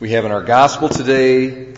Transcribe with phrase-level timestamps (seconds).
[0.00, 1.74] We have in our gospel today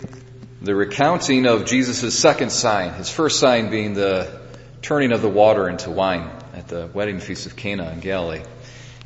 [0.61, 4.39] the recounting of Jesus' second sign, his first sign being the
[4.83, 8.43] turning of the water into wine at the wedding feast of Cana in Galilee.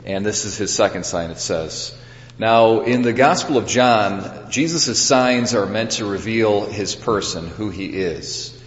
[0.03, 1.97] And this is his second sign, it says.
[2.37, 7.69] Now, in the Gospel of John, Jesus' signs are meant to reveal his person, who
[7.69, 8.61] he is.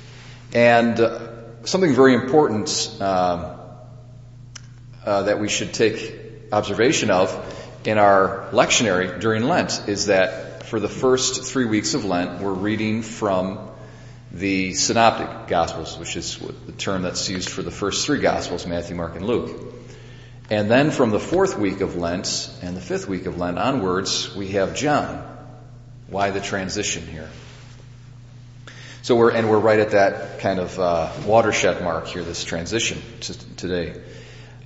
[0.55, 3.59] And uh, something very important uh,
[5.05, 6.19] uh, that we should take
[6.51, 12.05] observation of in our lectionary during Lent is that for the first three weeks of
[12.05, 13.71] Lent, we're reading from
[14.33, 18.97] the Synoptic Gospels, which is the term that's used for the first three Gospels, Matthew,
[18.97, 19.75] Mark, and Luke.
[20.51, 24.35] And then from the fourth week of Lent and the fifth week of Lent onwards,
[24.35, 25.25] we have John.
[26.09, 27.29] Why the transition here?
[29.03, 33.01] So we're, and we're right at that kind of uh, watershed mark here, this transition
[33.21, 34.01] to today.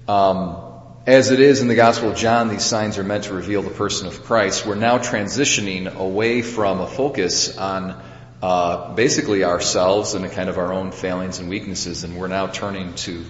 [0.09, 0.72] Um,
[1.07, 3.71] as it is in the Gospel of John, these signs are meant to reveal the
[3.71, 4.65] person of Christ.
[4.65, 8.01] We're now transitioning away from a focus on
[8.41, 12.95] uh, basically ourselves and kind of our own failings and weaknesses, and we're now turning
[12.95, 13.25] to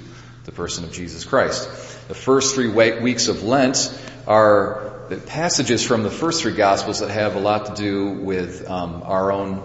[0.45, 1.67] the person of Jesus Christ.
[2.09, 3.91] The first three weeks of Lent
[4.27, 8.69] are the passages from the first three Gospels that have a lot to do with
[8.69, 9.63] um, our own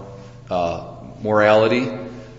[0.50, 1.91] uh, morality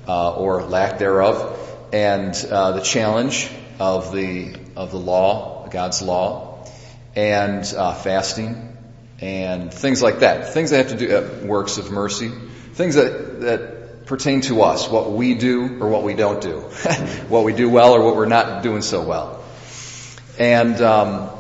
[0.06, 1.58] uh, or lack thereof,
[1.92, 6.66] and uh, the challenge of the of the law God's law,
[7.14, 8.76] and uh, fasting,
[9.20, 10.52] and things like that.
[10.52, 12.30] Things that have to do uh, works of mercy,
[12.74, 16.60] things that that pertain to us, what we do or what we don't do,
[17.28, 19.44] what we do well or what we're not doing so well.
[20.38, 21.30] And um,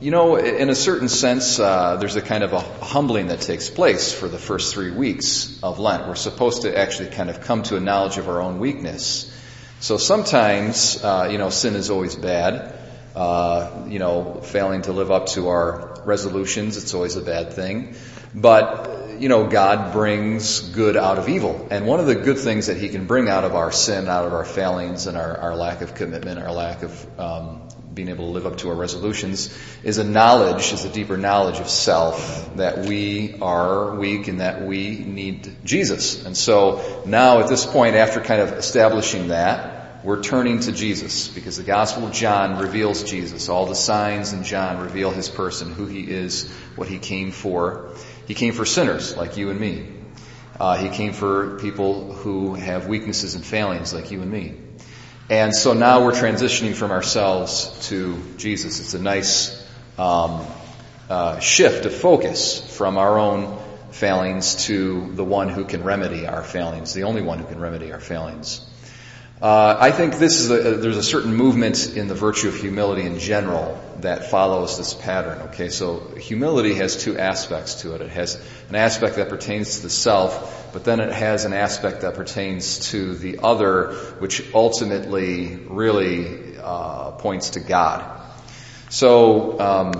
[0.00, 3.70] you know, in a certain sense, uh, there's a kind of a humbling that takes
[3.70, 6.06] place for the first three weeks of Lent.
[6.06, 9.32] We're supposed to actually kind of come to a knowledge of our own weakness.
[9.80, 12.74] So sometimes, uh, you know, sin is always bad
[13.16, 16.76] uh, you know, failing to live up to our resolutions.
[16.76, 17.96] It's always a bad thing.
[18.34, 21.66] But, you know, God brings good out of evil.
[21.70, 24.26] And one of the good things that He can bring out of our sin, out
[24.26, 27.62] of our failings and our, our lack of commitment, our lack of um,
[27.94, 31.58] being able to live up to our resolutions, is a knowledge, is a deeper knowledge
[31.58, 36.26] of self that we are weak and that we need Jesus.
[36.26, 39.75] And so now at this point, after kind of establishing that,
[40.06, 43.48] we're turning to Jesus because the Gospel of John reveals Jesus.
[43.48, 47.90] All the signs in John reveal his person, who he is, what he came for.
[48.28, 49.88] He came for sinners like you and me.
[50.60, 54.54] Uh, he came for people who have weaknesses and failings like you and me.
[55.28, 58.78] And so now we're transitioning from ourselves to Jesus.
[58.78, 59.60] It's a nice
[59.98, 60.46] um,
[61.10, 63.58] uh, shift of focus from our own
[63.90, 67.92] failings to the one who can remedy our failings, the only one who can remedy
[67.92, 68.64] our failings.
[69.40, 73.02] Uh, I think this is a, there's a certain movement in the virtue of humility
[73.02, 75.48] in general that follows this pattern.
[75.48, 78.00] Okay, so humility has two aspects to it.
[78.00, 78.36] It has
[78.70, 82.90] an aspect that pertains to the self, but then it has an aspect that pertains
[82.90, 88.18] to the other, which ultimately really uh, points to God.
[88.88, 89.92] So, um,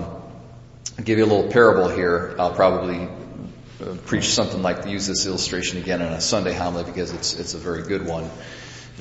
[0.98, 2.34] I'll give you a little parable here.
[2.38, 3.06] I'll probably
[3.82, 7.52] uh, preach something like use this illustration again in a Sunday homily because it's it's
[7.52, 8.30] a very good one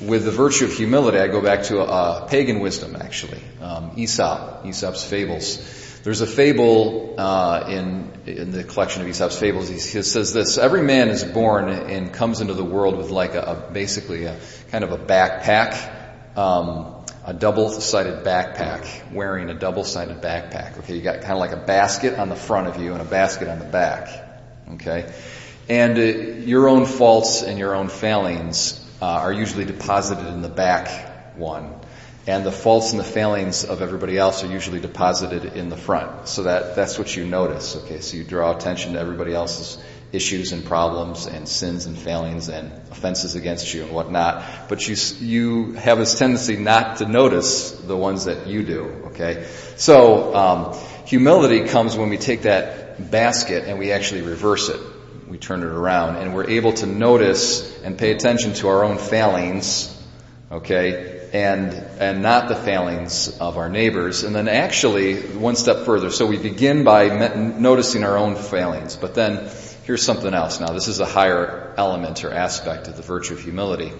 [0.00, 3.40] with the virtue of humility, I go back to a, pagan wisdom, actually.
[3.60, 5.84] Um, Aesop, Aesop's fables.
[6.02, 9.68] There's a fable uh, in in the collection of Aesop's fables.
[9.68, 13.34] He, he, says this: Every man is born and comes into the world with like
[13.34, 14.38] a, a basically a
[14.70, 20.78] kind of a backpack, um, a double-sided backpack, wearing a double-sided backpack.
[20.78, 23.04] Okay, you got kind of like a basket on the front of you and a
[23.04, 24.08] basket on the back.
[24.74, 25.12] Okay,
[25.68, 26.02] and uh,
[26.46, 31.74] your own faults and your own failings uh, are usually deposited in the back one.
[32.26, 36.26] And the faults and the failings of everybody else are usually deposited in the front.
[36.26, 37.76] So that, that's what you notice.
[37.76, 39.78] Okay, so you draw attention to everybody else's
[40.12, 44.68] issues and problems and sins and failings and offenses against you and whatnot.
[44.68, 48.82] But you, you have this tendency not to notice the ones that you do.
[49.06, 49.46] Okay?
[49.76, 54.80] So, um, humility comes when we take that basket and we actually reverse it
[55.36, 58.96] we turn it around and we're able to notice and pay attention to our own
[58.96, 59.94] failings,
[60.50, 64.24] okay, and, and not the failings of our neighbors.
[64.24, 66.10] And then actually, one step further.
[66.10, 69.50] So we begin by noticing our own failings, but then
[69.84, 70.58] here's something else.
[70.58, 73.92] Now, this is a higher element or aspect of the virtue of humility,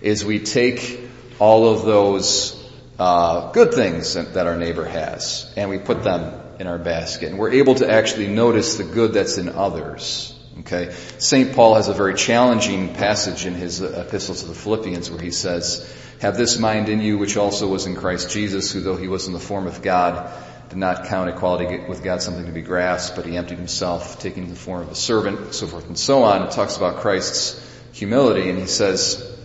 [0.00, 0.98] is we take
[1.38, 2.60] all of those
[2.98, 7.28] uh, good things that our neighbor has, and we put them in our basket.
[7.28, 10.36] And we're able to actually notice the good that's in others.
[10.60, 10.94] Okay.
[11.18, 11.54] St.
[11.54, 15.90] Paul has a very challenging passage in his epistle to the Philippians where he says,
[16.20, 19.26] have this mind in you which also was in Christ Jesus, who though he was
[19.26, 20.30] in the form of God,
[20.68, 24.48] did not count equality with God something to be grasped, but he emptied himself, taking
[24.48, 26.42] the form of a servant, so forth and so on.
[26.42, 27.60] It talks about Christ's
[27.92, 29.36] humility, and he says,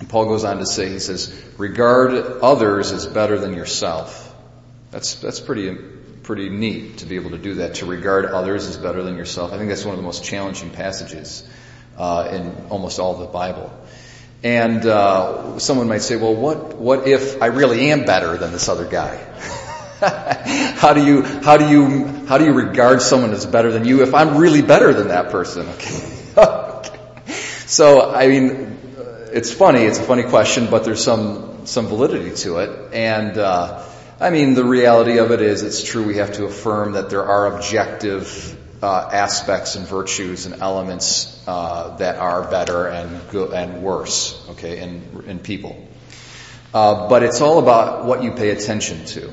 [0.00, 4.34] and Paul goes on to say, he says, regard others as better than yourself.
[4.90, 5.76] That's, that's pretty,
[6.24, 9.52] pretty neat to be able to do that, to regard others as better than yourself.
[9.52, 11.46] I think that's one of the most challenging passages
[11.96, 13.72] uh, in almost all the Bible.
[14.42, 18.68] And uh, someone might say, well, what, what if I really am better than this
[18.68, 19.16] other guy?
[20.76, 24.02] how do you, how do you, how do you regard someone as better than you
[24.02, 25.68] if I'm really better than that person?
[26.36, 26.98] Okay.
[27.66, 28.76] so, I mean,
[29.32, 32.92] it's funny, it's a funny question, but there's some, some validity to it.
[32.92, 33.84] And, uh,
[34.20, 37.24] I mean, the reality of it is it's true we have to affirm that there
[37.24, 44.46] are objective uh, aspects and virtues and elements uh, that are better and and worse,
[44.50, 45.88] okay, in, in people.
[46.72, 49.32] Uh, but it's all about what you pay attention to.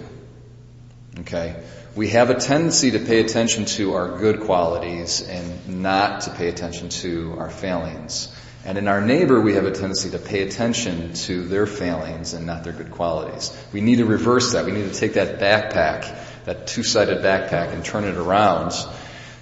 [1.19, 1.61] Okay?
[1.95, 6.47] We have a tendency to pay attention to our good qualities and not to pay
[6.47, 8.33] attention to our failings.
[8.63, 12.45] And in our neighbor, we have a tendency to pay attention to their failings and
[12.45, 13.55] not their good qualities.
[13.73, 14.65] We need to reverse that.
[14.65, 18.73] We need to take that backpack, that two-sided backpack, and turn it around.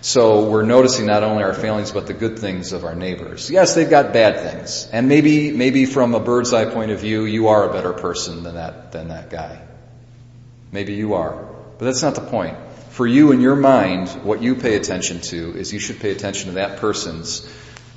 [0.02, 3.52] So we're noticing not only our failings, but the good things of our neighbors.
[3.52, 4.88] Yes, they've got bad things.
[4.94, 8.44] And maybe, maybe from a bird's eye point of view, you are a better person
[8.44, 9.62] than that, than that guy.
[10.72, 11.34] Maybe you are.
[11.78, 12.58] But that's not the point.
[12.92, 16.50] For you in your mind, what you pay attention to is you should pay attention
[16.50, 17.42] to that person's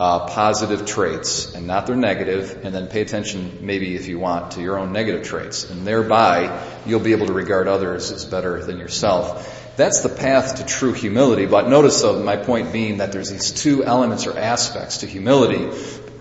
[0.02, 4.50] uh, positive traits and not their negative, and then pay attention, maybe if you want,
[4.50, 5.70] to your own negative traits.
[5.70, 9.76] And thereby, you'll be able to regard others as better than yourself.
[9.76, 11.46] That's the path to true humility.
[11.46, 15.66] But notice, though, my point being that there's these two elements or aspects to humility.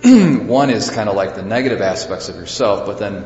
[0.46, 3.26] One is kind of like the negative aspects of yourself, but then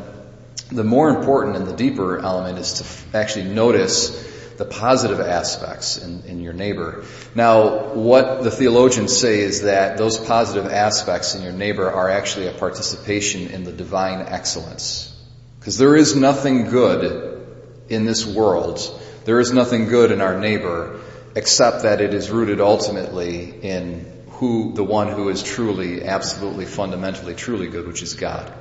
[0.72, 6.24] the more important and the deeper element is to actually notice the positive aspects in,
[6.24, 7.04] in, your neighbor.
[7.34, 12.48] Now, what the theologians say is that those positive aspects in your neighbor are actually
[12.48, 15.12] a participation in the divine excellence.
[15.60, 17.46] Because there is nothing good
[17.90, 18.80] in this world,
[19.26, 21.02] there is nothing good in our neighbor,
[21.36, 27.34] except that it is rooted ultimately in who, the one who is truly, absolutely, fundamentally,
[27.36, 28.52] truly good, which is God.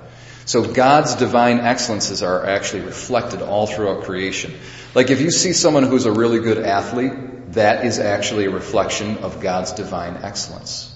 [0.46, 4.54] So God's divine excellences are actually reflected all throughout creation.
[4.94, 9.18] Like if you see someone who's a really good athlete, that is actually a reflection
[9.18, 10.90] of God's divine excellence.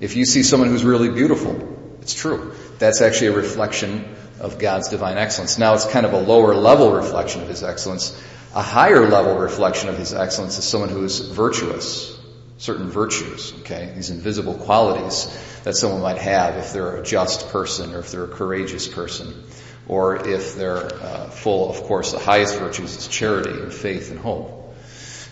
[0.00, 2.54] If you see someone who's really beautiful, it's true.
[2.78, 5.58] That's actually a reflection of God's divine excellence.
[5.58, 8.20] Now it's kind of a lower level reflection of His excellence.
[8.54, 12.18] A higher level reflection of His excellence is someone who is virtuous,
[12.60, 13.90] certain virtues, okay?
[13.96, 15.26] These invisible qualities
[15.64, 19.44] that someone might have if they're a just person or if they're a courageous person
[19.88, 24.20] or if they're uh, full, of course, the highest virtues is charity and faith and
[24.20, 24.76] hope.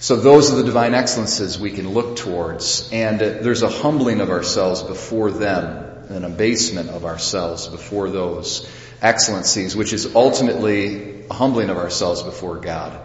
[0.01, 4.31] So those are the divine excellences we can look towards and there's a humbling of
[4.31, 8.67] ourselves before them, an abasement of ourselves before those
[9.03, 12.99] excellencies, which is ultimately a humbling of ourselves before God.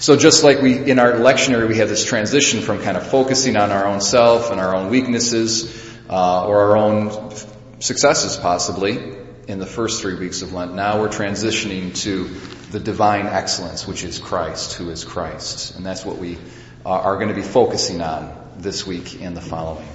[0.00, 3.56] So just like we, in our lectionary, we have this transition from kind of focusing
[3.56, 5.74] on our own self and our own weaknesses,
[6.08, 7.32] uh, or our own
[7.80, 9.16] successes possibly
[9.48, 10.74] in the first three weeks of Lent.
[10.74, 12.28] Now we're transitioning to
[12.70, 15.74] the divine excellence, which is Christ, who is Christ.
[15.74, 16.38] And that's what we
[16.86, 19.88] uh, are going to be focusing on this week and the following.